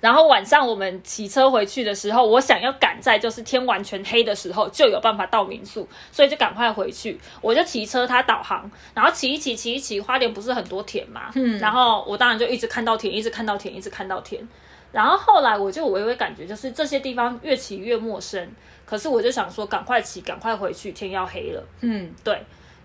[0.00, 7.20] 然后晚上我们骑车回去的时候，我想要赶在就是天完全黑的时候就有办法到民宿，所以就赶快回去。
[7.42, 14.46] 我就骑车，他导航，然后骑一骑，骑一骑，花莲不是很多田嘛，嗯，然后我当然就一直看到田，一直看到田，一直看到田。
[14.94, 18.48] 然后后来我就微微感觉就是这些地方越骑越陌生，
[18.86, 21.60] 可是我就想说赶快骑，赶快回去，天要黑了。
[21.80, 22.40] 嗯，对，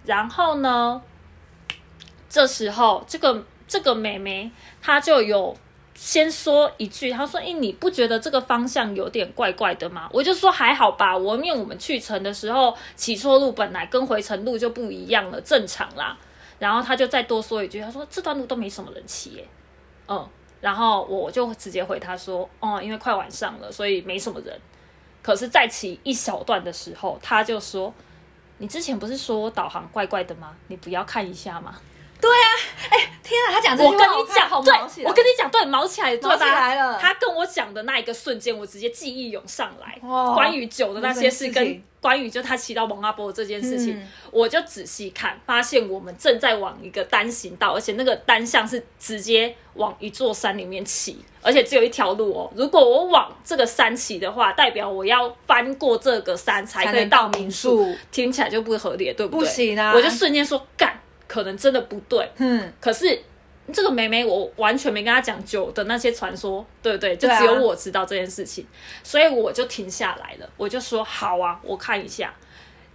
[0.05, 0.99] 然后呢，
[2.27, 4.49] 这时候这个这个妹妹
[4.81, 5.55] 她就有
[5.93, 16.17] 先说一句，她说：“哎，你不觉得这个方向有点怪怪的吗？”我就说还好吧，我因为我们去城的时候骑错路，本来跟回程路就不一样了，正常啦。
[16.57, 19.45] 然后她就再多说一句，她说：“这段路都没什么人骑耶。”
[20.11, 20.27] 嗯，
[20.61, 24.59] 然后我就直接回他说：“哦，因为快晚上了，所以没什么人。”
[25.21, 27.93] 可是，在骑一小段的时候，他就说。
[28.61, 30.53] 你之前不是说导航怪怪的吗？
[30.67, 31.79] 你不要看一下吗？
[33.23, 35.09] 天啊，他讲这我句话跟你讲，对好毛起，来。
[35.09, 36.97] 我跟你讲，对，毛起来，对吧毛起来了。
[36.99, 41.83] 他跟我讲的那一个瞬间，我直接记忆涌上来，哇关于酒的那些事，跟这件事情？
[42.01, 44.07] 关于就他骑到蒙阿波这件事情，嗯。
[44.31, 52.51] 我就仔细看，发现我们正在往一个单行道，而且那个单向是直接往一座山里面骑，而且只有一条路哦。
[52.55, 59.39] 如果我往这个山骑的话，代表我要翻过这个山才可以能到民民宿听起来就不合理了，对不对？
[59.39, 59.93] 不行啊。
[59.93, 60.98] 我就瞬间说干，
[61.29, 62.29] 可能真的不对。
[62.39, 63.21] 嗯，可是
[63.71, 67.15] 这个妹妹，我完全没跟她讲酒的那些传说，对不对？
[67.15, 68.67] 就只有我知道这件事情，
[69.03, 72.33] 所以我就停下来了，我就说好啊，我看一下。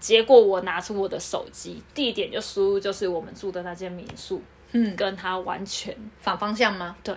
[0.01, 4.43] 结果我拿出我的手机，地点就输入就是我们住的那间民宿，
[4.73, 6.95] 嗯，跟她完全反方向吗？
[7.03, 7.17] 对，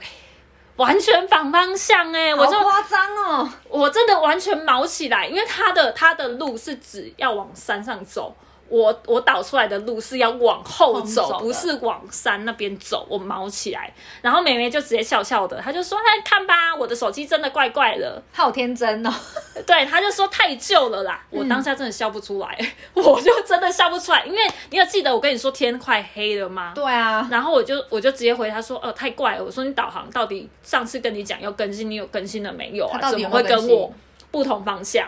[0.78, 8.34] 完全反方向哎、我就好夸张哦，我真的完全毛起来，因为他的他的路是指要往山上走，
[8.70, 13.94] 我我导出来的路是要往后走，走不是往山那边走，我毛起来。
[14.22, 18.22] 然后妹妹就直接笑笑的，她就说：“哎，看吧，我的手机真的怪怪的。
[18.34, 19.14] 好天真哦，
[19.66, 21.24] ”对，她就说太旧了啦。
[21.30, 22.58] 我当下真的笑不出来，
[22.94, 26.74] 我就真的笑不出来，因为你有记得我跟你说天快黑了吗？
[26.76, 29.44] 对啊，然后我就我就直接回她说，呃，太怪了。
[29.44, 33.10] 我说你导航到底上次跟你讲要更新，你有更新了没有啊？
[33.10, 33.94] 怎么会跟我
[34.32, 35.08] 不同方向？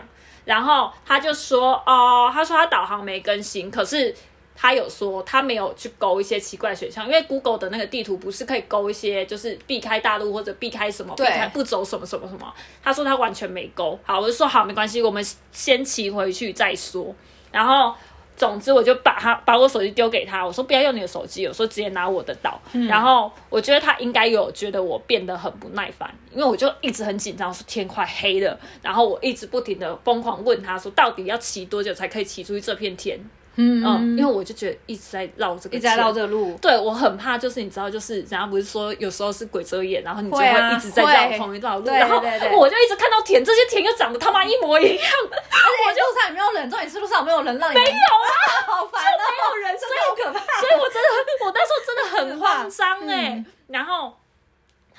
[0.50, 4.12] 然后他就说，哦、他说他导航没更新，可是
[4.56, 12.52] 他有说他没有去勾一些奇怪的选项，因为 Google 的那个地图不是可以勾一些就是避开大路或者避开什么，避开不走什么什么什么。
[12.82, 14.00] 他说他完全没勾。
[14.04, 17.14] 好，我就说好，没关系，我们先骑回去再说。
[17.52, 17.94] 然后
[18.40, 22.58] 总之我就把他把我手机丢给他，我说不要用你的手机，我说直接拿我的导。
[22.88, 33.20] 然后我觉得他应该有觉得我变得很不耐烦，因为我就一直很紧张，说天快黑了，然后我一直不停的疯狂问他说，到底要骑多久才可以骑出去这片天？
[33.62, 42.18] 嗯嗯，因为我就觉得一直在绕这个，一直在绕这个路，对我很怕，就是你知道，就是人家不是说有时候是鬼遮眼，然后你就会一直在绕会同一段路，对然后
[42.58, 48.28] 我就一直看到田，这些田又长得他妈一模一样， 而且路上也没有人，重点是路上有没有人让你没有啊，
[48.66, 53.46] 好烦哦，没有人，所真的好可怕，所以我真的，我那时候真的很慌张哎、嗯。
[53.68, 54.16] 然后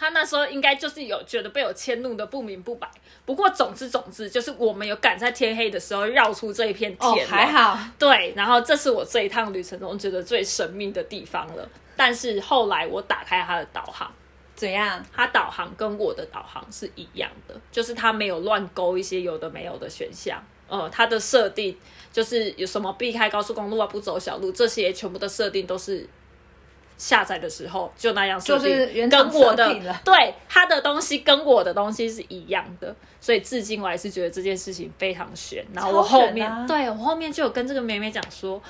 [0.01, 2.91] 他那时候应该就是有觉得被我迁怒的不明不白。
[3.27, 7.53] 不过总之总之，就是我们有赶在天黑的时候绕出这一片哦田、还。
[7.53, 11.69] 好，对，然后这是我这一趟旅程中觉得最神秘的地方了。
[11.95, 14.11] 但是后来我打开他的导航，
[14.55, 15.05] 怎样？
[15.15, 20.43] 他导航跟我的导航是一样的，就是他没有乱勾一些有的没有的选项。
[20.67, 21.77] 呃，它的设定
[22.13, 26.09] 就是有什么避开高速公路啊，不走小路，这些全部的设定都是
[27.01, 35.65] 下载的时候就那样设定，跟我的对他的东西跟我的东西是一样的，所以至今我还是觉得这件事情非常悬。
[35.73, 38.63] 然后我后面、啊对我后面就有跟这个妹妹讲说。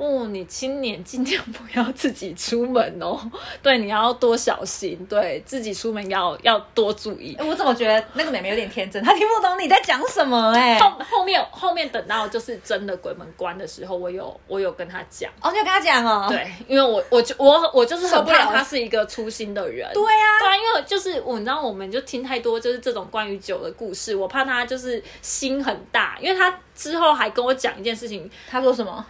[0.00, 3.20] 哦，你今年尽量不要自己出门哦，
[3.62, 7.36] 对，你要多小心，对自己出门要要多注意。
[7.38, 16.26] 哎我怎么觉得那个妹妹有点天真，她听不懂你在讲什么哎、后后面后面等到就是真的鬼门关的时候，我有我有跟她讲，哦，你有跟她讲哦？
[16.30, 29.04] 对，因为我我就我我就是很受不了怕她是一个粗心的人，对啊，对啊，因为就是我，你知道，我们就听太多就是这种关于酒的故事，我怕她就是心很大，因为她之后还跟我讲一件事情，她说什么？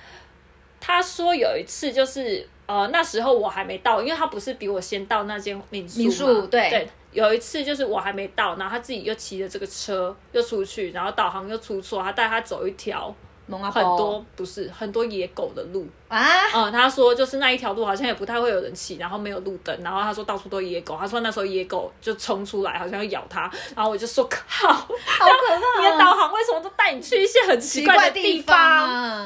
[0.81, 6.88] 他说有一次就是呃那时候我还没到，因为他不是比我先到那间民宿民宿对对。
[7.12, 13.12] 有一次就是我还没到，然后他自己又骑着这个车又出去，然后导航又出错，他带他走一条
[13.49, 28.57] 很多不是很多野狗的路，啊，嗯，他说就是那一条路好像也不太会有人骑，然后没有路灯，然后他说到处都野狗，他说那时候野狗就冲出来，好像要咬他，然后我就说靠，好可怕、你的导航为什么都带你去一些很奇怪的地方？
[28.57, 29.20] 啊！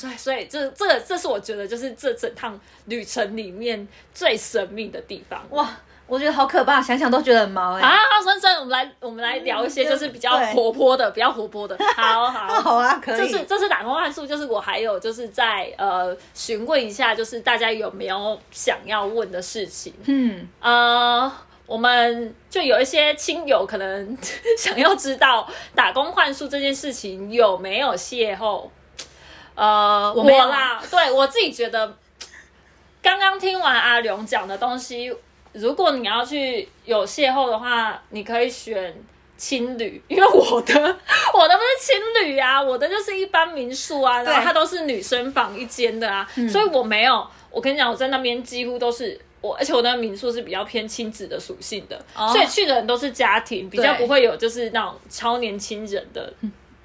[0.00, 5.44] 对，所以所以这这个这是我觉得就是这整趟旅程里面最神秘的地方。
[5.50, 5.68] 哇，
[6.06, 11.76] 我觉得好可怕，想想都觉得很毛哎、啊，深深，我们来我们来聊一些就是比较活泼的，比较活泼的。
[11.96, 13.18] 好好 好啊，可以。
[13.18, 19.94] 这是这是打工幻术，就是我还有就是在呃询问一下，就是大家有没有想要问的事情？
[20.06, 21.30] 嗯，呃，
[21.66, 24.18] 我们就有一些亲友可能
[24.58, 28.68] 想要知道打工幻术这件事情有没有邂逅。
[29.60, 31.94] 呃，我我啦，对我自己觉得，
[33.02, 35.14] 刚刚听完阿勇讲的东西，
[35.52, 38.94] 如果你要去有邂逅的话，你可以选
[39.36, 40.74] 青旅， 因为我的
[41.34, 47.26] 我的不是青旅啊，我的就是一般民宿啊，然后对它都是女生房一间的啊，所以我没有。
[47.50, 52.32] 我跟你讲，我在那边几乎都是我，而且我的民宿是比较偏亲子的属性的，哦。
[52.32, 56.32] 所以去的人都是家庭，比较不会有就是那种超年轻人的。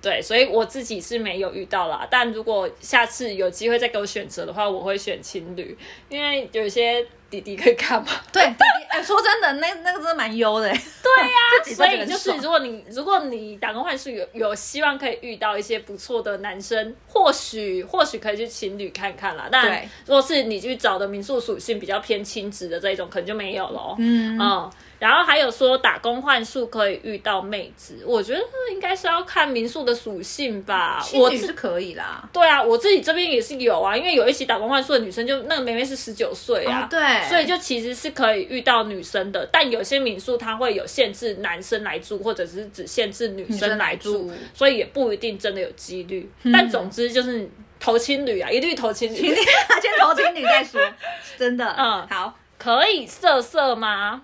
[0.06, 2.08] 对，所以我自己是没有遇到啦。
[2.12, 5.76] 但如果下次有机会再给我选择的话，我会选情侣，
[6.10, 8.08] 因为有一些弟弟可以看嘛。
[8.32, 10.74] 对，弟弟，哎、说真的，那那个真的蛮优的、欸。
[10.74, 11.38] 对呀、
[11.76, 19.50] 所以就是如果你如果你打工换宿有有希望可以遇到一些不错的男生，或许或许可以去情侣看看啦。
[19.52, 23.96] 但如果是你去找的民宿属性比较偏亲子的这一种，可能就没有了。
[23.98, 31.06] 嗯嗯，然后还有说打工换宿可以遇到妹子，我觉得应该是要看民宿的属性吧。
[31.14, 32.28] 我是可以啦。
[32.32, 46.30] 对啊，我自己这边也是有啊，因为有一起打工换宿的女生就，那个妹妹是十九岁啊，哦对所以就其实是可以遇到女生的，但有些民宿它会有限制男生来住，或者是只限制女生来住，来住所以也不一定真的有几率。
[46.54, 49.36] 但总之就是投情侣啊，一律投情侣。
[49.82, 50.82] 先投情侣再说，
[51.38, 51.66] 真的。
[51.78, 54.22] 嗯好，可以色色吗？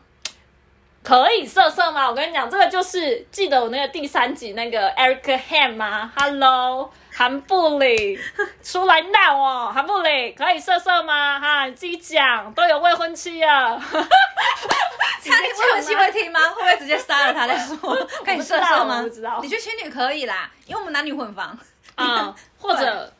[1.03, 2.07] 可以色色吗？
[2.07, 8.19] 我跟你讲，这个就是记得我那个第三集那个 Eric Ham 吗？Hello，韩布里
[8.63, 11.39] 出来闹哦，韩布里可以色色吗？
[11.39, 13.81] 哈，你自己讲，都有未婚妻了。
[15.23, 16.39] 他未婚妻会听吗？
[16.49, 17.75] 会不会直接杀了他再说？
[18.23, 18.97] 可以色色吗？
[18.99, 21.57] 我不知道你去情侣可以啦，因为我们男女混房。
[21.95, 23.11] 啊、或者。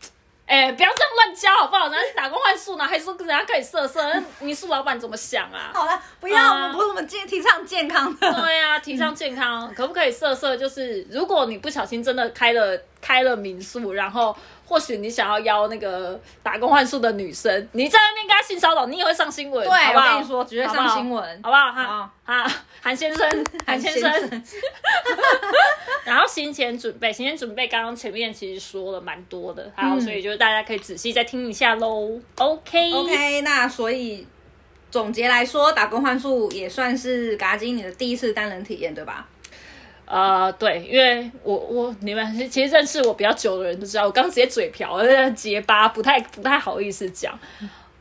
[0.51, 1.87] 哎、不要这样乱教好不好？
[1.87, 5.71] 人家是打工换宿呢，还说人家可以色色，那民宿老板怎么想啊？
[5.73, 8.33] 好了，不要，啊我们不是我们健提倡健康的。
[8.33, 10.57] 对啊，提倡健康，可不可以色色？
[10.57, 14.35] 就是如果你不小心真的开了开了民宿，然后
[14.65, 21.71] 或许你想要邀那个打工换宿的女生，你在那边跟她性骚扰，你也会上新闻，对好不好我跟你说绝对上新闻好不好？
[21.71, 24.11] 哈好哈， 韩先生，韩先生。
[26.03, 32.19] 然后行前准备，行前准备，刚刚前面其实说了蛮多的，好，嗯所以就是大家可以仔细再听一下喽。
[32.37, 34.25] OK OK，那所以
[34.89, 39.27] 总结来说，打工换宿也算是嘎金你的第一次单人体验，对吧？
[40.11, 45.01] 呃，对，因为我我你们其实认识我比较久的人都知道，我刚直接嘴瓢，
[45.33, 47.39] 结巴，不太不太好意思讲。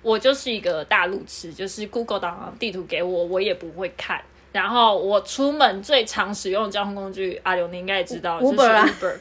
[0.03, 4.21] 我就是一个大路痴，就是 Google 导航地图给我，我也不会看。
[4.51, 9.15] 然后我出门最常使用的交通工具，阿刘你应该也知道 Uber 就是啊 Uber。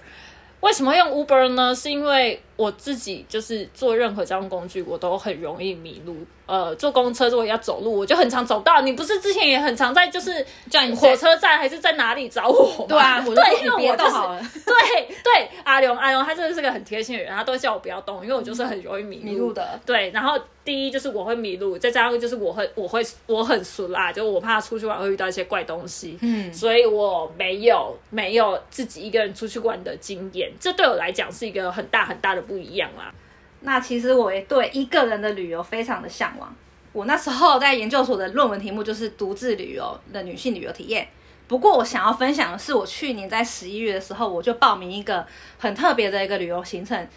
[0.61, 1.75] 为什么用 Uber 呢？
[1.75, 6.17] 是因为我自己就是坐任何交通工具，我都很容易迷路。
[6.45, 8.81] 呃，坐公车如果要走路，我就很常走不到。
[8.81, 12.85] 你不是之前也很常在就是叫你火车站还是在哪里找我吗？
[12.89, 14.15] 对啊，我对，因为我就是。
[14.65, 33.13] 对对，阿龙阿龙他真的是个很贴心的人，他都会叫我不要动，因为我就是很容易迷路迷路的对，然后第一就是我会迷路，再加上就是我会我会我很熟啦，就我怕出去玩会遇到一些怪东西，嗯所以我没有没有自己一个人出去玩的经验，这对我来讲是一个很大很大的不一样啦。
[33.61, 36.53] 那其实我也对一个人的旅游非常的向往。
[36.91, 41.07] 我那时候在研究所的论文题目就是独自旅游的女性旅游体验。
[41.47, 45.25] 不过我想要分享的是，我去年在十一月的时候，我就报名一个
[45.57, 47.07] 很特别的一个旅游行程，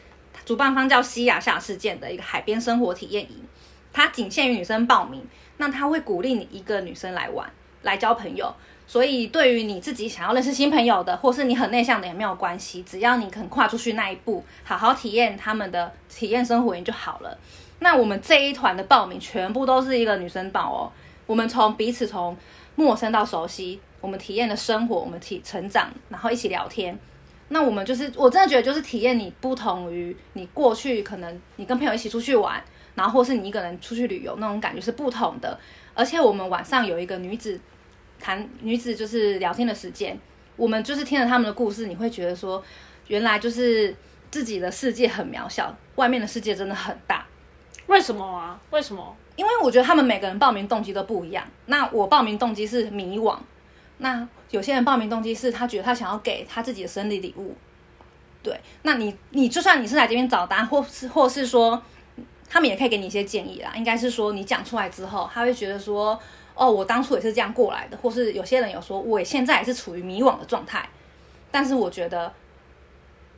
[0.44, 3.42] 主办方叫西亚夏事件的一个海边生活体验营，
[3.92, 5.26] 它仅限于女生报名。
[5.59, 7.48] 那他会鼓励你一个女生来玩，
[7.82, 8.52] 来交朋友。
[8.87, 17.39] 所以对于你自己想要认识新朋友的，或是你很内向的也没有关系，只要你肯跨出去那一步，好好体验他们的体验生活营就好了。
[17.78, 20.93] 那我们这一团的报名全部都是一个女生报哦。
[21.26, 22.37] 我们从彼此从
[22.74, 26.99] 陌生到熟悉，我们体验的生活，我们体成长，然后一起聊天。
[27.49, 32.62] 那我们就是我真的觉得就是体验你不同于你过去可能你跟朋友一起出去玩。
[32.95, 35.59] 然后或是你一个人出去旅游，那种感觉是不同的。
[35.95, 37.59] 而且我们晚上有一个女子
[38.22, 40.16] 谈女子就是聊天的时间，
[40.56, 42.62] 我们就是听了他们的故事，你会觉得说，
[43.08, 43.94] 原来就是
[44.30, 47.26] 自己的世界很渺小，外面的世界真的很大。
[47.88, 48.58] 为什么啊？
[48.70, 49.14] 为什么？
[49.34, 51.44] 因为我觉得他们每个人报名动机都不一样。
[51.66, 53.36] 那我报名动机是迷惘，
[53.98, 57.56] 那有些人报名动机是他觉得他想要给他自己的生日礼物。
[58.42, 61.82] 对，那你你就算你是来这边找答案，或是或是说。
[62.54, 66.20] 他们也可以给你一些建议啦，应该是说你讲出来之后，他会觉得说，
[66.55, 70.88] 哦，我当初也是这样过来的，或是有些人有说，我现在也是处于迷惘的状态，
[71.50, 72.32] 但是我觉得，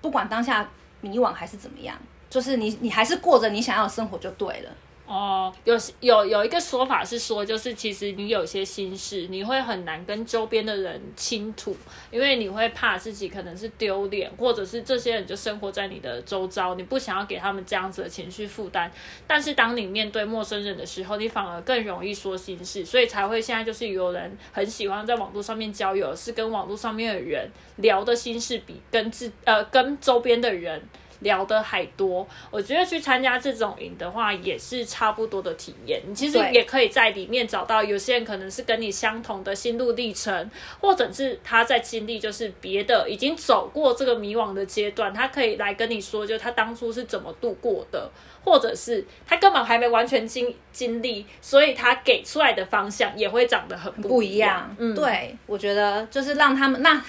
[0.00, 0.68] 不管当下
[1.00, 1.96] 迷惘还是怎么样，
[2.28, 4.70] 就是你你还是过着你想要的生活就对了。
[5.06, 11.76] 哦，有有有一个说法是说，就是其实你有些心事，你会很难跟周边的人倾吐，
[12.10, 18.90] 因为你会怕自己可能是丢脸，或者是这些人就生活在你的周遭，你不想要给他们这样子的情绪负担。
[19.26, 30.80] 但是当你面对陌生人的时候，你反而更容易说心事，所以才会现在就是有人很喜欢在网络上面交友，是跟网络上面的人聊的心事比跟自呃跟周边的人。
[31.24, 36.00] 聊的还多，我觉得去参加这种营的话，也是差不多的体验。
[36.06, 40.48] 你其实也可以在里面找到有些人可能是跟你相同的心路历程，
[40.80, 48.08] 或者是他在经历就是别的，已经走过这个迷惘的阶段，他可以来跟你说，就他当初是怎么度过的，
[48.44, 54.72] 或者是他根本还没完全经经历，所以他给出来的方向也会长得很不一样。
[54.78, 57.02] 嗯，对，我觉得就是让他们，那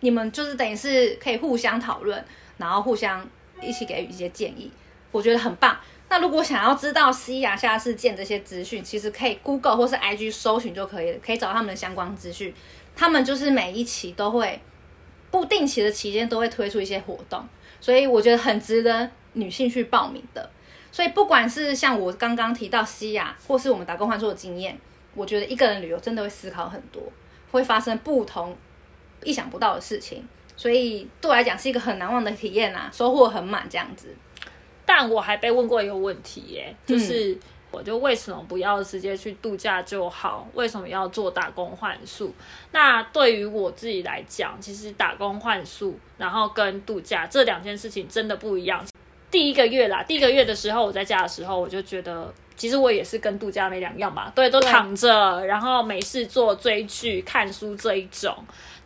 [0.00, 2.24] 你们就是等于是可以互相讨论，
[2.56, 3.28] 然后互相。
[3.60, 4.70] 一起给予一些建议，
[5.10, 5.78] 我觉得很棒。
[6.08, 12.54] 那如果想要知道西亚下事件这些资讯，其实可以 Google 或是 IG 搜寻就可以了，可以找他们的相关资讯。
[12.94, 14.60] 他们就是每一期都会
[15.30, 17.46] 不定期的期间都会推出一些活动，
[17.80, 20.48] 所以我觉得很值得女性去报名的。
[20.92, 24.78] 所以不管是像我刚刚提到西亚，或是我们打工换宿的经验，
[25.14, 27.02] 我觉得一个人旅游真的会思考很多，
[27.50, 28.56] 会发生不同
[29.24, 30.26] 意想不到的事情。
[30.56, 34.14] 所以对我来讲是一个很难忘的体验呐，收获很满这样子。
[34.84, 37.36] 但我还被问过一个问题耶，就是
[37.72, 40.48] 我就为什么不要直接去度假就好？
[40.54, 42.32] 为什么要做打工换宿？
[42.70, 48.84] 那对于我自己来讲，其实打工换宿，然后跟度假这两件事情真的不一样。
[49.28, 58.32] 第一个月啦，第一个月的时候我在家的时候，我就觉得其实我也是跟度假没两样吧，对，都躺着，然后没事做，追剧、看书这一种。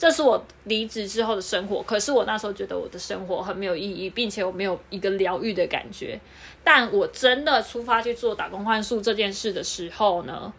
[0.00, 6.18] 这是我离职之后的生活，可是我那时候觉得我的生活很没有意义，并且我没有一个疗愈的感觉。
[6.64, 10.54] 但我真的出发去做打工换宿这件事的时候呢，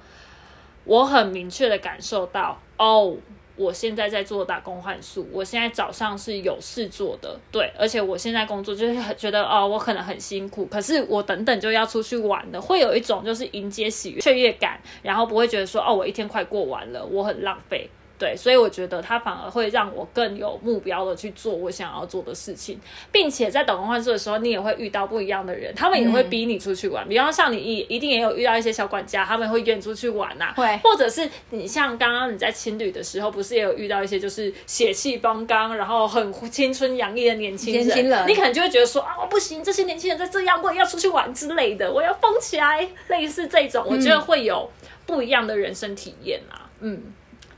[0.84, 3.18] 我很明确的感受到，哦，
[3.56, 17.89] 我现在在做打工换宿，我现在早上是有事做的，对，而且我现在工作就是很觉得，哦，我可能很辛苦，可是我等等就要出去玩了，会有一种就是迎接喜悦、雀跃感，然后不会觉得说，哦，我一天快过完了，我很浪费。
[18.22, 22.80] 对，所以我觉得他反而会让我更有目标的去做我想要做的事情，
[23.11, 27.09] 并且在等工换宿的时候，你也会遇到不一样的人，他们也会逼你出去玩。
[27.09, 30.53] 比方像你一一定也有遇到一些小管家，他们会约你出去玩呐。
[30.55, 44.69] 会，或者是你像刚刚你在青旅的时候，不是也有遇到一些就是血气方刚，然后很青春洋溢的年轻人，你可能就会觉得说啊，不行，这些年轻人在这样，我也要出去玩之类的，我要疯起来，类似这种，我觉得会有
[45.07, 46.69] 不一样的人生体验啊。
[46.82, 47.01] 嗯。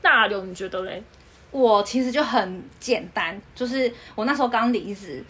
[0.04, 1.02] 大流，你觉得嘞？
[1.50, 5.24] 我其实就很简单，就是我那时候刚离职，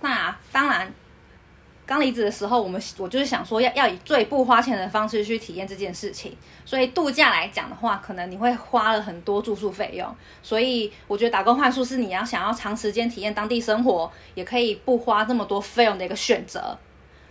[0.00, 0.92] 那当然
[1.86, 6.36] 刚离职的时候，我们我就是想说要要以最不花钱的方式去体验这件事情。
[6.64, 10.16] 所以度假来讲的话，可能你会花了很多住宿费用。
[10.42, 16.76] 所以我觉得打工换宿是你要想要长时间体验当地生活，也可以不花这么多费用的一个选择。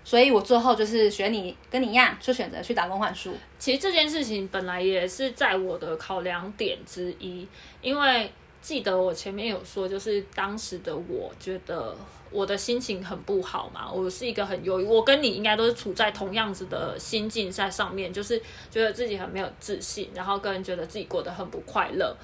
[0.05, 3.33] 所以我最后就是选你，跟你一样，就选择去打工换书。
[3.57, 7.47] 其实这件事情本来也是在我的考量点之一，
[7.81, 8.31] 因为
[8.61, 11.97] 记得我前面有说，就是当时的我觉得
[12.29, 18.39] 我的心情很不好嘛，我是一个很忧郁，我跟你应该都是处在同样子的心境在上面，就是
[18.69, 22.15] 觉得自己很没有自信，然后跟人觉得自己过得很不快乐，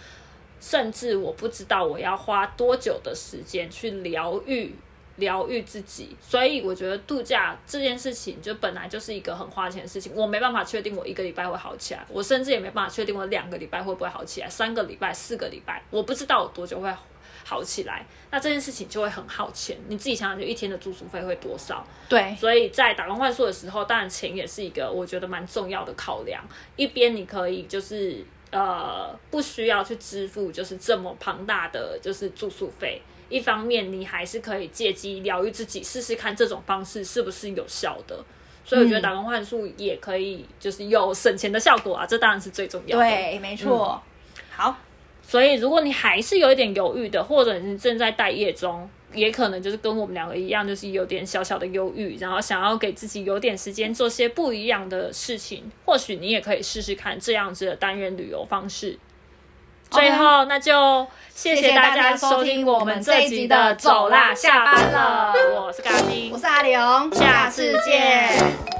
[0.59, 4.75] 甚至我不知道我要花多久的时间去疗愈。
[5.17, 6.15] 疗愈自己。
[6.21, 16.91] 所以我觉得度假这件事情就本来就是一个很花钱的事情，我没办法确定我一个礼拜会好起来，我甚至也没办法确定我两个礼拜会不会好起来，三个礼拜、四个礼拜，我不知道我多久会
[17.43, 18.05] 好起来。
[18.29, 21.85] 那这件事情就会很耗钱，你自己想想，就一天的住宿费会多少？
[22.07, 26.41] 对，所以在打工换宿的时候，当然钱也是一个我觉得蛮重要的考量。
[26.77, 33.01] 一边你可以就是呃不需要去支付就是这么庞大的就是住宿费，
[33.31, 38.23] 一方面你还是可以借机疗愈自己，试试看这种方式是不是有效的。
[38.63, 43.03] 所以我觉得打工换宿也可以就是有省钱的效果啊，这当然是最重要的。
[43.03, 43.99] 对，没错。
[44.51, 44.77] 好。
[45.23, 58.99] 所以，如果你还是有一点犹豫的，或者你正在待业中，也可能就是跟我们两个一样，就是有点小小的忧郁，然后想要给自己有点时间做些不一样的事情，或许你也可以试试看这样子的单人旅游方式。
[59.91, 65.33] 最后那就谢谢大家收听我们这一集的走啦下班了。
[65.53, 66.79] 我是咖喱我是阿玲
[67.13, 68.71] 下次见。